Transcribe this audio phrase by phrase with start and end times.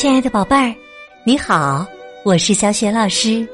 [0.00, 0.74] 亲爱的宝贝儿，
[1.24, 1.86] 你好，
[2.24, 3.46] 我是小雪老师，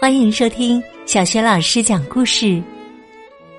[0.00, 2.62] 欢迎收听小雪老师讲故事，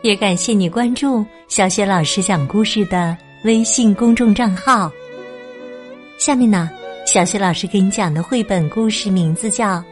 [0.01, 4.89] 也感谢你关注小雪老师讲故事的微信公众账号。
[6.17, 6.69] 下面呢，
[7.05, 9.73] 小雪老师给你讲的绘本故事名字叫《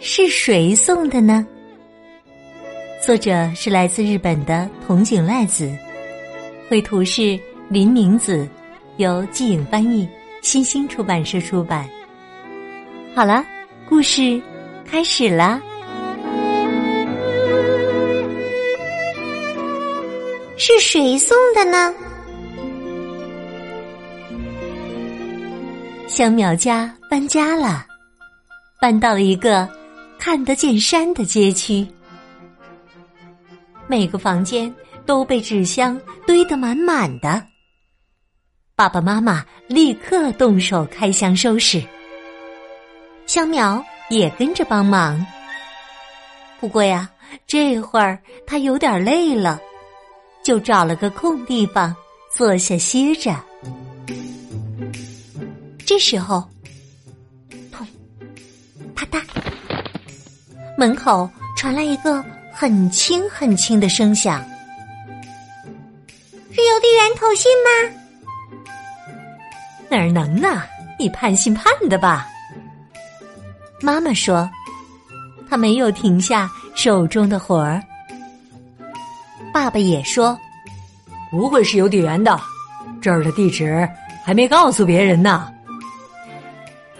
[0.00, 1.46] 是谁送的呢》，
[3.04, 5.70] 作者是来自日本的筒井赖子，
[6.70, 7.38] 绘图是
[7.68, 8.48] 林明子，
[8.96, 10.08] 由季颖翻译。
[10.42, 11.88] 新星出版社出版。
[13.14, 13.44] 好了，
[13.88, 14.40] 故事
[14.84, 15.60] 开始了。
[20.56, 21.94] 是谁送的呢？
[26.06, 27.86] 香苗家搬家了，
[28.80, 29.68] 搬到了一个
[30.18, 31.86] 看得见山的街区。
[33.86, 34.72] 每个房间
[35.06, 37.42] 都被纸箱堆得满满的。
[38.78, 41.82] 爸爸妈妈立刻动手开箱收拾，
[43.26, 45.26] 香苗也跟着帮忙。
[46.60, 47.10] 不过呀，
[47.44, 48.16] 这会儿
[48.46, 49.60] 他有点累了，
[50.44, 51.92] 就找了个空地方
[52.32, 53.34] 坐下歇着。
[55.84, 56.48] 这时候，
[57.72, 57.84] 砰，
[58.94, 59.20] 啪嗒，
[60.76, 64.40] 门口传来一个很轻很轻的声响，
[66.52, 67.97] 是邮递员投信吗？
[69.90, 70.62] 哪儿能呢？
[70.98, 72.28] 你盼信盼的吧。
[73.80, 74.50] 妈妈说，
[75.48, 77.80] 他没有停下手中的活儿。
[79.52, 80.36] 爸爸也说，
[81.30, 82.38] 不会是邮递员的，
[83.00, 83.88] 这儿的地址
[84.24, 85.50] 还没告诉别人呢。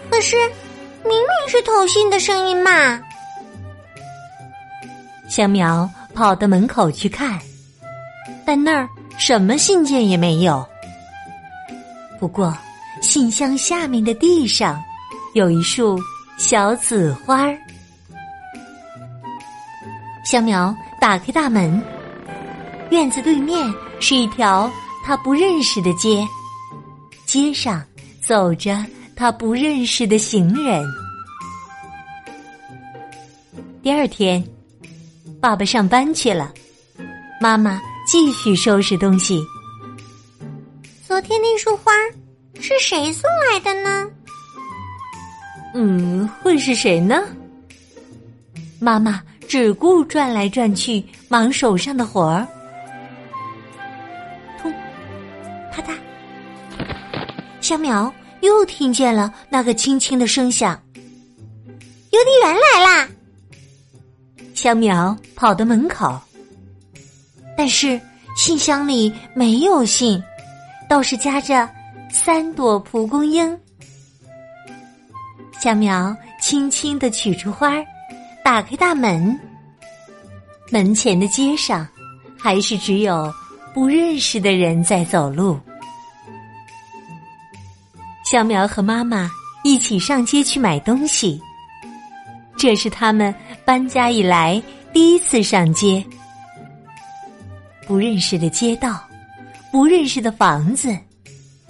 [0.09, 0.37] 可是，
[1.03, 2.99] 明明是投信的声音嘛。
[5.27, 7.37] 香苗跑到门口去看，
[8.45, 10.65] 但那儿什么信件也没有。
[12.17, 12.57] 不过。
[13.09, 14.79] 信箱下面的地上，
[15.33, 15.99] 有一束
[16.37, 17.57] 小紫花儿。
[20.23, 21.81] 香苗打开大门，
[22.91, 24.71] 院子对面是一条
[25.03, 26.23] 他不认识的街，
[27.25, 27.83] 街上
[28.21, 28.85] 走着
[29.15, 30.85] 他不认识的行人。
[33.81, 34.47] 第二天，
[35.41, 36.53] 爸爸上班去了，
[37.41, 39.41] 妈妈继续收拾东西。
[41.07, 41.91] 昨天那束花。
[42.61, 44.07] 是谁送来的呢？
[45.73, 47.23] 嗯，会是谁呢？
[48.79, 52.47] 妈妈只顾转来转去，忙手上的活儿。
[54.61, 54.73] 砰，
[55.71, 55.93] 啪嗒，
[57.61, 60.79] 小苗又听见了那个轻轻的声响。
[62.11, 63.09] 邮递员来啦！
[64.53, 66.19] 小苗跑到门口，
[67.55, 67.99] 但是
[68.35, 70.21] 信箱里没有信，
[70.89, 71.69] 倒是夹着。
[72.11, 73.57] 三朵蒲公英，
[75.59, 77.85] 小苗轻轻的取出花儿，
[78.43, 79.39] 打开大门。
[80.71, 81.87] 门前的街上，
[82.37, 83.31] 还是只有
[83.73, 85.59] 不认识的人在走路。
[88.25, 89.29] 小苗和妈妈
[89.63, 91.41] 一起上街去买东西，
[92.57, 93.33] 这是他们
[93.63, 96.03] 搬家以来第一次上街。
[97.87, 99.03] 不认识的街道，
[99.71, 100.95] 不认识的房子。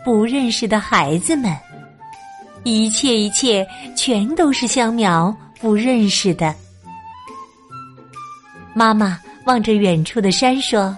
[0.04, 1.56] 不认识的孩子们，
[2.64, 6.56] 一切一切全都是香苗不认识的。
[8.74, 10.96] 妈妈望着远处的山说：“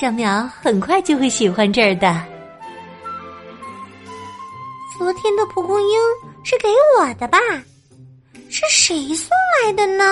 [0.00, 2.24] 香苗很快就会喜欢这儿的。”
[4.96, 5.98] 昨天的蒲公英
[6.44, 6.68] 是给
[6.98, 7.38] 我的吧？
[8.48, 9.30] 是谁送
[9.64, 10.04] 来的呢？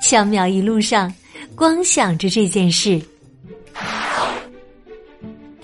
[0.00, 1.12] 香苗一路上
[1.56, 3.02] 光想着这件事。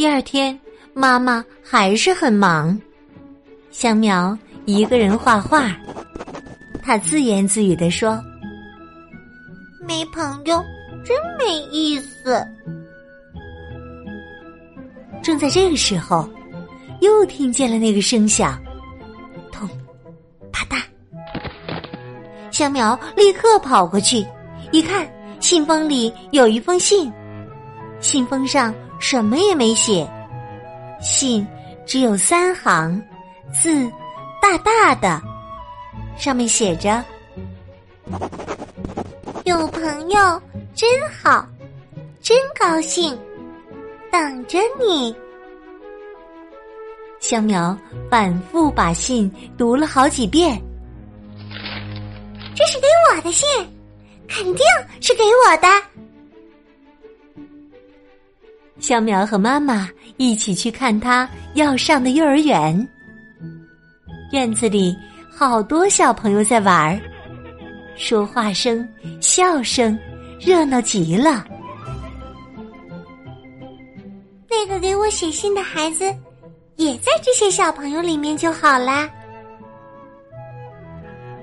[0.00, 0.58] 第二天，
[0.94, 2.80] 妈妈还是很忙。
[3.70, 4.34] 香苗
[4.64, 5.76] 一个人画画，
[6.82, 8.18] 他自言自语的说
[9.86, 10.64] ：“没朋友
[11.04, 12.42] 真没意思。”
[15.22, 16.26] 正在这个时候，
[17.02, 18.58] 又听见了那个声响，
[19.52, 19.68] 咚，
[20.50, 20.82] 啪嗒。
[22.50, 24.24] 香苗立刻跑过去，
[24.72, 25.06] 一看，
[25.40, 27.12] 信封里有一封信，
[28.00, 28.74] 信封上。
[29.00, 30.08] 什么也没写，
[31.00, 31.44] 信
[31.86, 33.02] 只有三行，
[33.52, 33.90] 字
[34.40, 35.20] 大大的，
[36.16, 37.02] 上面写着
[39.44, 40.42] ：“有朋友
[40.74, 41.44] 真好，
[42.20, 43.18] 真高兴，
[44.12, 45.16] 等着你。”
[47.20, 47.76] 香苗
[48.10, 50.60] 反复把信读了好几遍，
[52.54, 53.48] 这是给我的信，
[54.28, 54.58] 肯定
[55.00, 55.68] 是给我的。
[58.80, 62.88] 小苗和妈妈一起去看他要上的幼儿园。
[64.32, 64.96] 院子里
[65.30, 67.00] 好多小朋友在玩儿，
[67.96, 68.86] 说话声、
[69.20, 69.98] 笑声，
[70.40, 71.44] 热闹极了。
[74.48, 76.04] 那个给我写信的孩子，
[76.76, 79.08] 也在这些小朋友里面就好啦。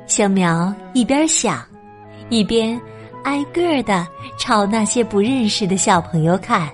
[0.06, 1.66] 小苗一边想，
[2.30, 2.80] 一边
[3.24, 4.07] 挨个儿的
[4.38, 6.69] 朝那些不认识的小朋友看。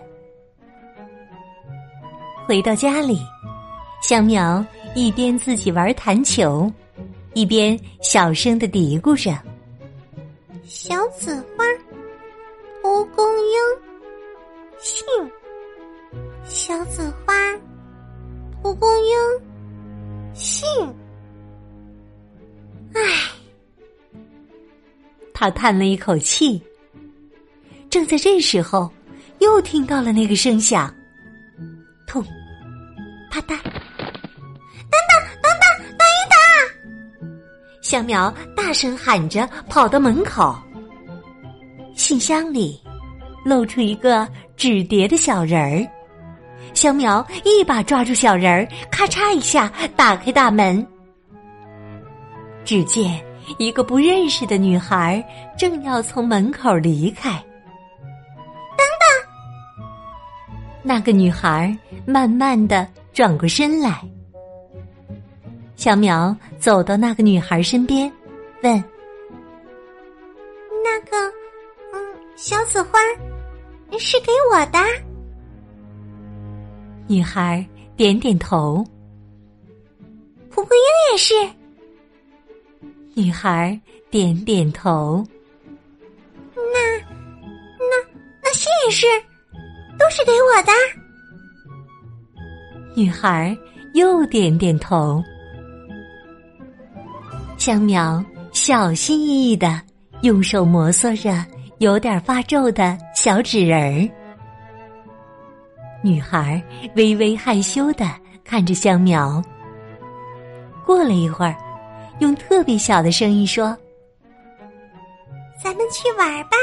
[2.53, 3.17] 回到家里，
[4.03, 4.63] 小苗
[4.94, 6.71] 一边自己玩弹球，
[7.33, 9.35] 一边小声的嘀咕着
[10.63, 11.65] ：“小紫花，
[12.83, 13.57] 蒲公英，
[14.77, 15.03] 信。
[16.44, 17.33] 小紫花，
[18.61, 19.17] 蒲公英，
[20.35, 20.69] 信。”
[22.94, 23.01] 唉，
[25.33, 26.61] 他叹了一口气。
[27.89, 28.91] 正在这时候，
[29.39, 30.94] 又听到了那个声响，
[32.06, 32.23] 痛，
[33.33, 33.57] 啪嗒，等
[35.09, 36.38] 等等等等一等！
[37.81, 40.56] 小苗大声喊着跑到门口，
[41.95, 42.80] 信箱里
[43.44, 45.83] 露出一个纸叠的小人儿。
[46.75, 50.85] 小苗一把抓住小人儿，咔嚓一下打开大门。
[52.63, 53.19] 只见
[53.57, 55.24] 一个不认识的女孩
[55.57, 57.44] 正要从门口离开。
[60.83, 61.75] 那个女孩
[62.06, 64.01] 慢慢的转过身来。
[65.75, 68.12] 小苗走到那个女孩身边，
[68.62, 68.83] 问
[70.83, 71.18] ：“那个，
[71.94, 73.00] 嗯，小紫花
[73.97, 74.80] 是给我的？”
[77.07, 77.65] 女孩
[77.97, 78.85] 点点头。
[80.50, 81.33] 蒲公英也是。
[83.15, 85.25] 女孩点点头。
[86.56, 86.97] 那、
[87.77, 88.09] 那、
[88.41, 89.06] 那信是，
[90.03, 90.71] 都是给我的。
[92.94, 93.57] 女孩
[93.94, 95.23] 又点点头。
[97.57, 98.21] 香苗
[98.51, 99.81] 小心翼翼的
[100.21, 101.45] 用手摩挲着
[101.77, 104.09] 有点发皱的小纸人儿。
[106.01, 106.61] 女孩
[106.95, 108.06] 微微害羞的
[108.44, 109.41] 看着香苗。
[110.85, 111.56] 过了一会儿。
[112.19, 113.75] 用特别小的声音说
[115.61, 116.57] ：“咱们去玩吧。”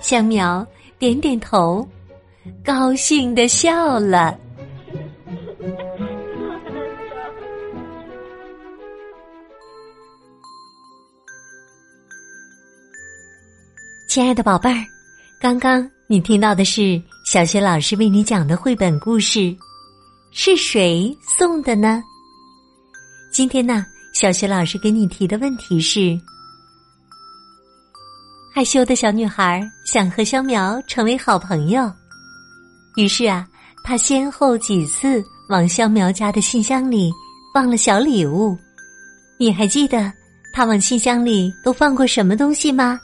[0.00, 0.66] 香苗
[0.98, 1.88] 点点头，
[2.64, 4.36] 高兴的笑了。
[14.08, 14.84] 亲爱的宝贝儿，
[15.40, 19.56] 刚刚你听到的是小学老师为你讲的绘本故事，
[20.32, 22.02] 是谁送的呢？
[23.30, 26.18] 今天呢，小学老师给你提的问题是：
[28.58, 31.88] 害羞的小女孩想和香苗成为好朋友，
[32.96, 33.46] 于是啊，
[33.84, 37.12] 她先后几次往香苗家的信箱里
[37.54, 38.58] 放了小礼物。
[39.38, 40.12] 你还记得
[40.52, 42.98] 她往信箱里都放过什么东西吗？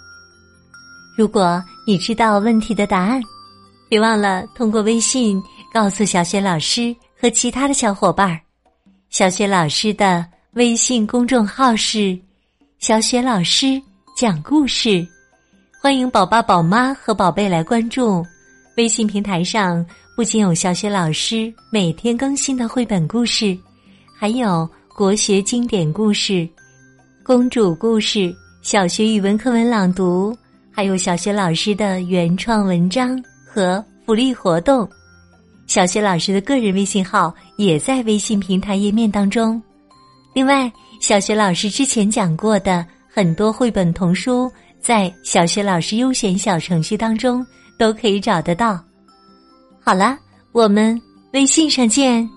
[1.16, 3.22] 如果你知道问题的答案，
[3.88, 5.40] 别忘了通过微信
[5.72, 8.36] 告诉小雪老师和其他的小伙伴。
[9.08, 12.18] 小雪老师的微信公众号是
[12.80, 13.80] “小雪老师
[14.16, 15.06] 讲故事”，
[15.84, 18.24] 欢迎宝爸宝妈和宝贝来关注。
[18.78, 19.84] 微信平台上
[20.16, 23.54] 不仅有小雪老师每天更新的绘本故事，
[24.18, 26.48] 还有国学经典故事、
[27.22, 30.34] 公主故事、小学语文课文朗读，
[30.72, 34.88] 还有小学老师的原创文章和福利活动。
[35.66, 39.62] 小学老师的个人微信号也在微信平台页面当中。
[40.32, 44.50] 另外，小学老师之前讲过的很多绘本童书，
[44.84, 47.44] 在小学老师优选小程序当中
[47.78, 48.78] 都可以找得到。
[49.80, 50.18] 好了，
[50.52, 51.00] 我们
[51.32, 52.28] 微信上见。